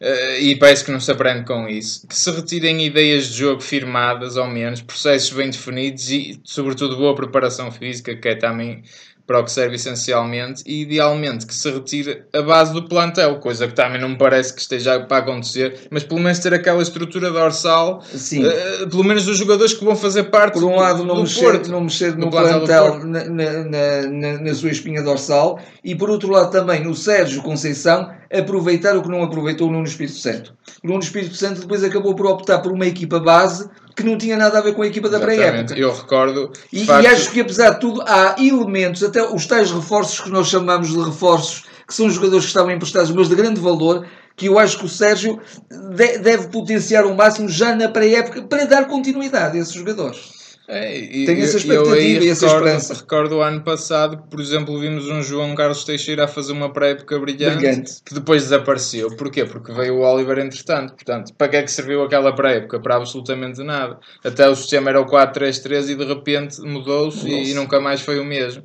Eh, 0.00 0.40
e 0.42 0.56
parece 0.58 0.84
que 0.84 0.92
não 0.92 1.00
se 1.00 1.10
aprende 1.10 1.44
com 1.44 1.68
isso. 1.68 2.06
Que 2.06 2.14
se 2.14 2.30
retirem 2.30 2.84
ideias 2.86 3.26
de 3.28 3.34
jogo 3.38 3.60
firmadas, 3.60 4.36
ao 4.36 4.46
menos, 4.48 4.80
processos 4.80 5.30
bem 5.30 5.50
definidos 5.50 6.10
e, 6.10 6.40
sobretudo, 6.44 6.96
boa 6.96 7.14
preparação 7.16 7.70
física, 7.72 8.14
que 8.16 8.28
é 8.28 8.36
também 8.36 8.82
para 9.28 9.40
o 9.40 9.44
que 9.44 9.52
serve 9.52 9.76
essencialmente, 9.76 10.62
e 10.66 10.80
idealmente 10.82 11.46
que 11.46 11.54
se 11.54 11.70
retire 11.70 12.22
a 12.32 12.40
base 12.40 12.72
do 12.72 12.88
plantel, 12.88 13.36
coisa 13.36 13.68
que 13.68 13.74
também 13.74 14.00
não 14.00 14.08
me 14.08 14.16
parece 14.16 14.54
que 14.54 14.60
esteja 14.62 14.98
para 15.00 15.18
acontecer, 15.18 15.86
mas 15.90 16.02
pelo 16.02 16.18
menos 16.18 16.38
ter 16.38 16.54
aquela 16.54 16.82
estrutura 16.82 17.30
dorsal, 17.30 18.02
Sim. 18.10 18.46
eh, 18.46 18.86
pelo 18.90 19.04
menos 19.04 19.26
dos 19.26 19.36
jogadores 19.36 19.74
que 19.74 19.84
vão 19.84 19.94
fazer 19.94 20.24
parte 20.24 20.54
Por 20.54 20.64
um 20.64 20.70
do- 20.70 20.76
lado, 20.76 21.04
não 21.04 21.16
do 21.16 21.20
mexer, 21.24 21.42
Porto. 21.42 21.70
não 21.70 21.82
mexer 21.82 22.16
no 22.16 22.30
plantel 22.30 23.04
na, 23.04 23.24
na, 23.24 23.52
na, 23.64 24.02
na- 24.08 24.38
na 24.40 24.54
sua 24.54 24.70
espinha 24.70 25.02
dorsal 25.02 25.60
e, 25.84 25.94
por 25.94 26.08
outro 26.08 26.30
lado, 26.30 26.50
também 26.50 26.82
no 26.82 26.94
Sérgio 26.94 27.42
Conceição 27.42 28.10
aproveitar 28.32 28.96
o 28.96 29.02
que 29.02 29.08
não 29.10 29.22
aproveitou 29.22 29.68
o 29.68 29.72
Nuno 29.72 29.84
Espírito 29.84 30.16
Santo. 30.16 30.54
O 30.82 30.86
Nuno 30.88 31.00
Espírito 31.00 31.34
Santo 31.34 31.60
depois 31.60 31.84
acabou 31.84 32.14
por 32.14 32.26
optar 32.26 32.60
por 32.60 32.72
uma 32.72 32.86
equipa 32.86 33.20
base 33.20 33.68
que 33.98 34.04
não 34.04 34.16
tinha 34.16 34.36
nada 34.36 34.58
a 34.58 34.62
ver 34.62 34.74
com 34.74 34.82
a 34.82 34.86
equipa 34.86 35.08
da 35.08 35.18
pré-época. 35.20 35.74
Eu 35.78 35.92
recordo. 35.92 36.50
E, 36.72 36.84
facto, 36.86 37.04
e 37.04 37.06
acho 37.08 37.30
que, 37.30 37.40
apesar 37.40 37.70
de 37.70 37.80
tudo, 37.80 38.00
há 38.06 38.36
elementos, 38.38 39.02
até 39.04 39.22
os 39.22 39.44
tais 39.46 39.70
reforços 39.70 40.20
que 40.20 40.30
nós 40.30 40.46
chamamos 40.48 40.88
de 40.88 40.98
reforços, 41.00 41.64
que 41.86 41.94
são 41.94 42.08
jogadores 42.08 42.44
que 42.44 42.50
estavam 42.50 42.70
emprestados, 42.70 43.10
mas 43.10 43.28
de 43.28 43.34
grande 43.34 43.60
valor, 43.60 44.06
que 44.36 44.46
eu 44.46 44.58
acho 44.58 44.78
que 44.78 44.84
o 44.84 44.88
Sérgio 44.88 45.40
de- 45.70 46.18
deve 46.18 46.46
potenciar 46.48 47.04
ao 47.04 47.12
máximo 47.14 47.48
já 47.48 47.74
na 47.74 47.88
pré-época 47.88 48.42
para 48.42 48.64
dar 48.66 48.86
continuidade 48.86 49.58
a 49.58 49.60
esses 49.60 49.72
jogadores. 49.74 50.37
É, 50.70 50.98
e- 50.98 51.24
Tenho 51.24 51.42
essa 51.42 51.54
eu 51.54 51.60
expectativa 51.60 51.94
aí 51.94 52.18
e 52.18 52.28
essa 52.28 52.44
recordo, 52.46 52.66
esperança. 52.66 52.94
Recordo 52.94 53.36
o 53.36 53.40
ano 53.40 53.62
passado 53.62 54.18
que, 54.18 54.28
por 54.28 54.38
exemplo, 54.38 54.78
vimos 54.78 55.08
um 55.08 55.22
João 55.22 55.54
Carlos 55.54 55.82
Teixeira 55.82 56.24
a 56.24 56.28
fazer 56.28 56.52
uma 56.52 56.70
pré-época 56.70 57.18
brilhante, 57.18 57.56
Brilhante. 57.56 57.92
que 58.04 58.12
depois 58.12 58.42
desapareceu. 58.42 59.08
Porquê? 59.16 59.46
Porque 59.46 59.72
veio 59.72 59.94
o 59.96 60.00
Oliver 60.02 60.38
entretanto. 60.38 60.92
Portanto, 60.92 61.32
para 61.38 61.48
que 61.48 61.56
é 61.56 61.62
que 61.62 61.70
serviu 61.72 62.02
aquela 62.02 62.34
pré-época? 62.34 62.78
Para 62.80 62.96
absolutamente 62.96 63.62
nada. 63.62 63.98
Até 64.22 64.46
o 64.46 64.54
sistema 64.54 64.90
era 64.90 65.00
o 65.00 65.06
4-3-3 65.06 65.88
e 65.88 65.94
de 65.94 66.04
repente 66.04 66.60
mudou-se 66.60 67.26
e, 67.26 67.30
Mudou-se. 67.30 67.54
nunca 67.54 67.80
mais 67.80 68.02
foi 68.02 68.18
o 68.20 68.24
mesmo. 68.24 68.62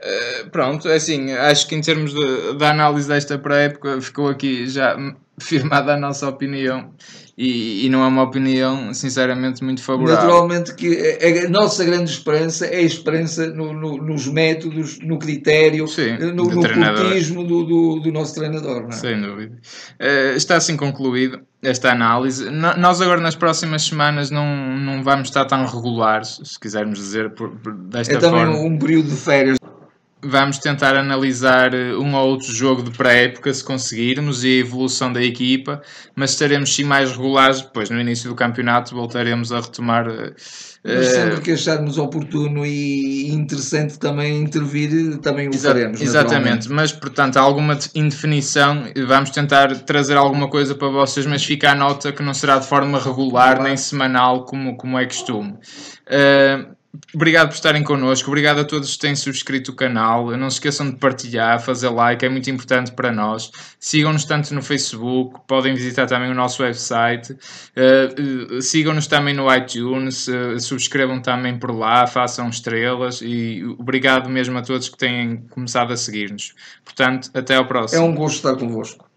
Eh, 0.00 0.44
pronto, 0.52 0.88
é 0.88 0.94
assim, 0.96 1.32
acho 1.32 1.66
que 1.66 1.74
em 1.74 1.80
termos 1.80 2.12
de, 2.14 2.54
da 2.56 2.70
análise 2.70 3.08
desta 3.08 3.36
pré-época 3.38 4.00
ficou 4.00 4.28
aqui 4.28 4.68
já 4.68 4.96
firmada 5.40 5.94
a 5.94 5.96
nossa 5.96 6.28
opinião 6.28 6.92
e, 7.36 7.86
e 7.86 7.88
não 7.88 8.02
é 8.02 8.08
uma 8.08 8.22
opinião 8.24 8.92
sinceramente 8.92 9.62
muito 9.62 9.80
favorável. 9.82 10.16
Naturalmente 10.24 10.74
que 10.74 10.96
a, 11.20 11.46
a 11.46 11.48
nossa 11.48 11.84
grande 11.84 12.10
esperança 12.10 12.66
é 12.66 12.76
a 12.78 12.82
esperança 12.82 13.46
no- 13.48 13.72
no- 13.72 13.96
nos 13.98 14.26
métodos, 14.28 14.98
no 15.00 15.18
critério, 15.18 15.86
Sim, 15.88 16.16
no, 16.18 16.46
do 16.48 16.54
no 16.56 16.60
treinador. 16.62 17.04
cultismo 17.04 17.44
do, 17.44 17.64
do, 17.64 18.00
do 18.00 18.12
nosso 18.12 18.34
treinador. 18.34 18.82
Não 18.82 18.88
é? 18.88 18.92
Sem 18.92 19.20
dúvida. 19.20 19.56
Eh, 19.98 20.34
está 20.36 20.56
assim 20.56 20.76
concluído 20.76 21.40
esta 21.62 21.90
análise. 21.92 22.50
No- 22.50 22.76
nós 22.76 23.00
agora 23.00 23.20
nas 23.20 23.36
próximas 23.36 23.82
semanas 23.84 24.30
não, 24.30 24.76
não 24.76 25.02
vamos 25.04 25.28
estar 25.28 25.44
tão 25.44 25.64
regulares, 25.66 26.40
se 26.44 26.58
quisermos 26.58 26.98
dizer 26.98 27.30
por, 27.34 27.50
por- 27.50 27.74
desta 27.74 28.14
É 28.14 28.18
também 28.18 28.44
forma. 28.46 28.58
um 28.60 28.76
período 28.78 29.08
de 29.10 29.16
férias. 29.16 29.58
Vamos 30.20 30.58
tentar 30.58 30.96
analisar 30.96 31.72
eh, 31.72 31.94
um 31.96 32.14
ou 32.16 32.28
outro 32.30 32.52
jogo 32.52 32.82
de 32.82 32.90
pré-época, 32.90 33.54
se 33.54 33.62
conseguirmos, 33.62 34.42
e 34.42 34.48
a 34.48 34.60
evolução 34.60 35.12
da 35.12 35.22
equipa, 35.22 35.80
mas 36.16 36.30
estaremos 36.30 36.74
sim 36.74 36.82
mais 36.82 37.12
regulares. 37.12 37.60
Depois, 37.60 37.88
no 37.88 38.00
início 38.00 38.28
do 38.28 38.34
campeonato, 38.34 38.96
voltaremos 38.96 39.52
a 39.52 39.60
retomar. 39.60 40.08
eh, 40.08 40.32
Mas 40.84 41.06
eh, 41.06 41.10
sempre 41.10 41.40
que 41.40 41.52
acharmos 41.52 41.98
oportuno 41.98 42.66
e 42.66 43.28
interessante 43.30 43.96
também 43.98 44.42
intervir, 44.42 45.18
também 45.18 45.48
o 45.48 45.54
Exa- 45.54 45.68
faremos. 45.70 46.00
Exatamente, 46.00 46.68
mas 46.68 46.90
portanto, 46.92 47.36
há 47.36 47.40
alguma 47.40 47.76
de- 47.76 47.88
indefinição, 47.94 48.84
vamos 49.06 49.30
tentar 49.30 49.68
trazer 49.82 50.16
alguma 50.16 50.48
coisa 50.48 50.74
para 50.74 50.88
vocês, 50.88 51.26
mas 51.26 51.44
fica 51.44 51.70
a 51.70 51.74
nota 51.76 52.10
que 52.12 52.22
não 52.24 52.34
será 52.34 52.58
de 52.58 52.66
forma 52.66 52.98
regular 52.98 53.62
nem 53.62 53.76
semanal 53.76 54.44
como, 54.44 54.76
como 54.76 54.98
é 54.98 55.04
costume. 55.06 55.52
Uh, 56.08 56.77
obrigado 57.14 57.48
por 57.48 57.54
estarem 57.54 57.82
connosco, 57.82 58.28
obrigado 58.28 58.60
a 58.60 58.64
todos 58.64 58.94
que 58.94 58.98
têm 59.00 59.14
subscrito 59.14 59.72
o 59.72 59.74
canal. 59.74 60.30
Não 60.36 60.48
se 60.50 60.56
esqueçam 60.56 60.90
de 60.90 60.96
partilhar, 60.96 61.60
fazer 61.60 61.88
like, 61.90 62.24
é 62.24 62.28
muito 62.28 62.50
importante 62.50 62.92
para 62.92 63.12
nós. 63.12 63.50
Sigam-nos 63.78 64.24
tanto 64.24 64.54
no 64.54 64.62
Facebook, 64.62 65.40
podem 65.46 65.74
visitar 65.74 66.06
também 66.06 66.30
o 66.30 66.34
nosso 66.34 66.62
website, 66.62 67.32
uh, 67.32 68.56
uh, 68.56 68.62
sigam-nos 68.62 69.06
também 69.06 69.34
no 69.34 69.54
iTunes, 69.54 70.28
uh, 70.28 70.58
subscrevam 70.58 71.20
também 71.20 71.58
por 71.58 71.70
lá, 71.74 72.06
façam 72.06 72.48
estrelas 72.48 73.20
e 73.22 73.64
obrigado 73.78 74.28
mesmo 74.28 74.56
a 74.58 74.62
todos 74.62 74.88
que 74.88 74.96
têm 74.96 75.44
começado 75.50 75.92
a 75.92 75.96
seguir-nos. 75.96 76.54
Portanto, 76.84 77.30
até 77.34 77.56
ao 77.56 77.66
próximo. 77.66 78.02
É 78.02 78.04
um 78.04 78.14
gosto 78.14 78.36
estar 78.36 78.56
convosco. 78.56 79.08